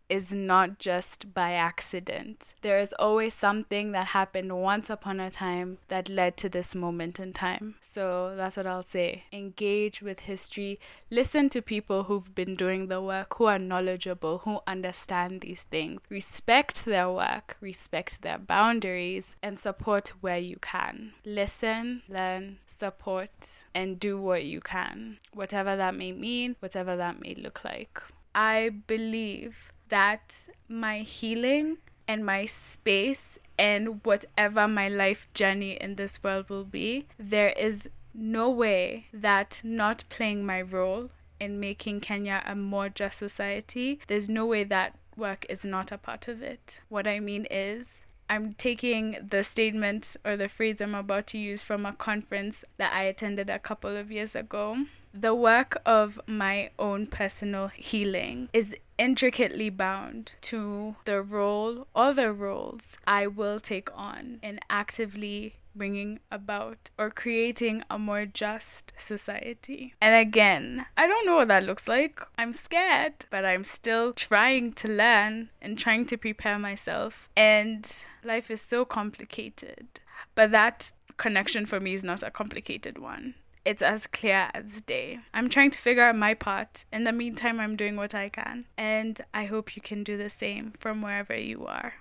is 0.09 0.33
not 0.33 0.79
just 0.79 1.33
by 1.33 1.53
accident. 1.53 2.53
There 2.61 2.79
is 2.79 2.93
always 2.99 3.33
something 3.33 3.91
that 3.91 4.07
happened 4.07 4.59
once 4.61 4.89
upon 4.89 5.19
a 5.19 5.29
time 5.29 5.77
that 5.87 6.09
led 6.09 6.37
to 6.37 6.49
this 6.49 6.75
moment 6.75 7.19
in 7.19 7.33
time. 7.33 7.75
So 7.81 8.33
that's 8.35 8.57
what 8.57 8.67
I'll 8.67 8.83
say. 8.83 9.25
Engage 9.31 10.01
with 10.01 10.21
history, 10.21 10.79
listen 11.09 11.49
to 11.49 11.61
people 11.61 12.03
who've 12.03 12.33
been 12.33 12.55
doing 12.55 12.87
the 12.87 13.01
work, 13.01 13.35
who 13.37 13.45
are 13.45 13.59
knowledgeable, 13.59 14.39
who 14.39 14.59
understand 14.65 15.41
these 15.41 15.63
things. 15.63 16.01
Respect 16.09 16.85
their 16.85 17.09
work, 17.09 17.57
respect 17.61 18.21
their 18.21 18.37
boundaries, 18.37 19.35
and 19.43 19.59
support 19.59 20.13
where 20.21 20.37
you 20.37 20.57
can. 20.61 21.13
Listen, 21.25 22.03
learn, 22.07 22.59
support, 22.67 23.65
and 23.73 23.99
do 23.99 24.19
what 24.19 24.43
you 24.43 24.61
can, 24.61 25.17
whatever 25.33 25.75
that 25.75 25.95
may 25.95 26.11
mean, 26.11 26.55
whatever 26.59 26.95
that 26.95 27.21
may 27.21 27.35
look 27.35 27.63
like. 27.63 28.01
I 28.33 28.69
believe 28.69 29.73
that 29.89 30.43
my 30.67 30.99
healing 30.99 31.77
and 32.07 32.25
my 32.25 32.45
space 32.45 33.39
and 33.59 34.03
whatever 34.03 34.67
my 34.67 34.87
life 34.87 35.27
journey 35.33 35.73
in 35.73 35.95
this 35.95 36.23
world 36.23 36.49
will 36.49 36.63
be, 36.63 37.07
there 37.17 37.49
is 37.49 37.89
no 38.13 38.49
way 38.49 39.07
that 39.13 39.61
not 39.63 40.03
playing 40.09 40.45
my 40.45 40.61
role 40.61 41.09
in 41.39 41.59
making 41.59 41.99
Kenya 41.99 42.43
a 42.45 42.55
more 42.55 42.89
just 42.89 43.19
society, 43.19 43.99
there's 44.07 44.27
no 44.29 44.45
way 44.45 44.63
that 44.63 44.95
work 45.15 45.45
is 45.49 45.65
not 45.65 45.91
a 45.91 45.97
part 45.97 46.27
of 46.27 46.41
it. 46.41 46.81
What 46.89 47.07
I 47.07 47.19
mean 47.19 47.45
is, 47.49 48.05
I'm 48.29 48.53
taking 48.55 49.17
the 49.29 49.43
statement 49.43 50.17
or 50.25 50.35
the 50.35 50.49
phrase 50.49 50.81
I'm 50.81 50.95
about 50.95 51.27
to 51.27 51.37
use 51.37 51.63
from 51.63 51.85
a 51.85 51.93
conference 51.93 52.65
that 52.77 52.91
I 52.93 53.03
attended 53.03 53.49
a 53.49 53.59
couple 53.59 53.95
of 53.95 54.11
years 54.11 54.35
ago. 54.35 54.85
The 55.13 55.33
work 55.33 55.81
of 55.85 56.19
my 56.27 56.71
own 56.77 57.07
personal 57.07 57.69
healing 57.69 58.49
is 58.51 58.75
intricately 58.97 59.69
bound 59.69 60.35
to 60.41 60.95
the 61.05 61.21
role 61.21 61.87
or 61.93 62.13
the 62.13 62.31
roles 62.31 62.97
I 63.07 63.27
will 63.27 63.59
take 63.59 63.89
on 63.95 64.39
in 64.41 64.59
actively 64.69 65.55
bringing 65.77 66.19
about 66.31 66.89
or 66.97 67.11
creating 67.11 67.83
a 67.89 67.99
more 67.99 68.25
just 68.25 68.91
society. 68.97 69.93
And 70.01 70.15
again, 70.15 70.87
I 70.97 71.07
don't 71.07 71.25
know 71.25 71.35
what 71.35 71.47
that 71.49 71.63
looks 71.63 71.87
like. 71.87 72.19
I'm 72.37 72.51
scared, 72.51 73.25
but 73.29 73.45
I'm 73.45 73.63
still 73.63 74.13
trying 74.13 74.73
to 74.73 74.87
learn 74.87 75.49
and 75.61 75.77
trying 75.77 76.05
to 76.07 76.17
prepare 76.17 76.57
myself. 76.57 77.29
And 77.37 77.87
life 78.23 78.49
is 78.49 78.61
so 78.61 78.85
complicated. 78.85 79.99
But 80.33 80.51
that 80.51 80.91
connection 81.17 81.65
for 81.65 81.79
me 81.79 81.93
is 81.93 82.03
not 82.03 82.23
a 82.23 82.31
complicated 82.31 82.97
one. 82.97 83.35
It's 83.67 83.81
as 83.81 84.07
clear 84.07 84.49
as 84.53 84.79
day. 84.79 85.19
I'm 85.33 85.49
trying 85.49 85.71
to 85.71 85.77
figure 85.77 86.01
out 86.01 86.15
my 86.15 86.33
part. 86.33 86.85
In 86.93 87.03
the 87.03 87.11
meantime, 87.11 87.59
I'm 87.59 87.75
doing 87.75 87.97
what 87.97 88.15
I 88.15 88.29
can. 88.29 88.65
And 88.77 89.19
I 89.33 89.43
hope 89.43 89.75
you 89.75 89.81
can 89.81 90.05
do 90.05 90.15
the 90.15 90.29
same 90.29 90.71
from 90.79 91.01
wherever 91.01 91.35
you 91.35 91.65
are. 91.65 91.95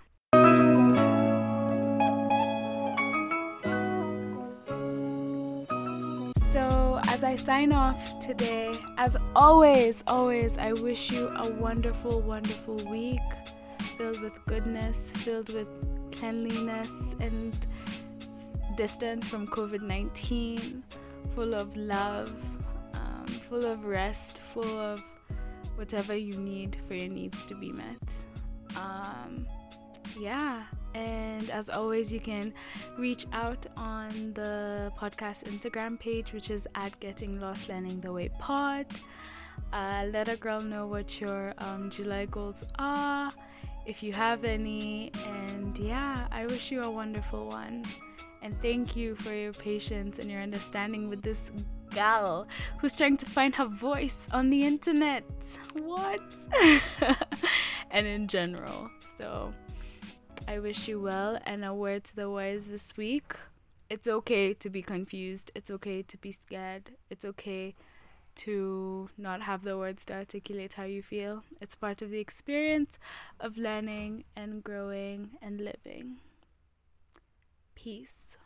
So, 6.53 7.01
as 7.09 7.25
I 7.25 7.35
sign 7.35 7.73
off 7.73 8.21
today, 8.21 8.73
as 8.97 9.17
always, 9.35 10.05
always, 10.07 10.57
I 10.59 10.73
wish 10.73 11.11
you 11.11 11.27
a 11.31 11.51
wonderful, 11.51 12.21
wonderful 12.21 12.77
week 12.89 13.19
filled 13.99 14.21
with 14.21 14.39
goodness, 14.47 15.11
filled 15.17 15.53
with 15.53 15.67
cleanliness 16.13 17.17
and 17.19 17.59
distance 18.77 19.27
from 19.27 19.49
COVID 19.49 19.81
19, 19.81 20.85
full 21.37 21.53
of 21.53 21.77
love, 21.77 22.35
um, 22.95 23.27
full 23.27 23.67
of 23.67 23.85
rest, 23.85 24.39
full 24.39 24.81
of 24.81 25.05
whatever 25.75 26.17
you 26.17 26.35
need 26.39 26.79
for 26.89 26.95
your 26.95 27.11
needs 27.11 27.45
to 27.45 27.55
be 27.55 27.71
met. 27.71 28.09
Um, 28.75 29.47
yeah, 30.19 30.63
and 30.95 31.51
as 31.51 31.69
always, 31.69 32.11
you 32.11 32.21
can 32.21 32.55
reach 32.97 33.27
out 33.35 33.67
on 33.77 34.33
the 34.33 34.91
podcast 34.99 35.45
Instagram 35.45 36.01
page, 36.01 36.33
which 36.33 36.51
is 36.51 36.67
at 36.75 36.99
Getting 37.01 37.39
Lost 37.39 37.69
Learning 37.69 38.01
the 38.01 38.11
Way 38.11 38.31
Pod. 38.39 38.87
Uh, 39.75 40.07
let 40.11 40.29
a 40.29 40.37
girl 40.37 40.63
know 40.63 40.87
what 40.87 41.21
your 41.21 41.53
um, 41.59 41.91
July 41.91 42.25
goals 42.25 42.65
are, 42.79 43.31
if 43.87 44.03
you 44.03 44.13
have 44.13 44.45
any. 44.45 45.11
And 45.27 45.77
yeah, 45.79 46.27
I 46.31 46.47
wish 46.47 46.71
you 46.71 46.83
a 46.83 46.91
wonderful 46.91 47.47
one. 47.47 47.85
And 48.43 48.61
thank 48.61 48.97
you 48.97 49.15
for 49.17 49.35
your 49.35 49.53
patience 49.53 50.19
and 50.19 50.31
your 50.31 50.41
understanding 50.41 51.09
with 51.09 51.23
this 51.23 51.51
gal 51.91 52.47
who's 52.79 52.95
trying 52.95 53.17
to 53.19 53.27
find 53.27 53.55
her 53.55 53.67
voice 53.67 54.29
on 54.33 54.51
the 54.51 54.65
internet. 54.65 55.25
What? 55.73 56.23
and 57.91 58.07
in 58.07 58.29
general. 58.29 58.91
So. 59.19 59.53
I 60.49 60.61
wish 60.61 60.87
you 60.87 61.01
well. 61.01 61.39
And 61.45 61.65
a 61.65 61.75
word 61.75 62.05
to 62.05 62.17
the 62.17 62.31
wise 62.31 62.67
this 62.67 62.97
week 62.97 63.35
it's 63.89 64.09
okay 64.09 64.53
to 64.53 64.69
be 64.69 64.83
confused, 64.83 65.53
it's 65.55 65.71
okay 65.71 66.03
to 66.03 66.17
be 66.19 66.33
scared, 66.33 66.91
it's 67.09 67.25
okay 67.25 67.75
to 68.37 69.11
not 69.19 69.43
have 69.43 69.65
the 69.65 69.77
words 69.77 70.05
to 70.07 70.15
articulate 70.15 70.75
how 70.75 70.85
you 70.85 71.03
feel. 71.03 71.45
It's 71.61 71.75
part 71.75 72.03
of 72.03 72.11
the 72.11 72.19
experience 72.19 72.99
of 73.41 73.57
learning 73.57 74.25
and 74.37 74.63
growing 74.63 75.31
and 75.43 75.61
living. 75.61 76.17
Peace. 77.75 78.37